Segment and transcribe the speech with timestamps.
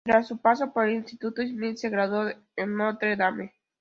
[0.03, 3.53] Tras su paso por el instituto, Smith se graduó en Notre Dame.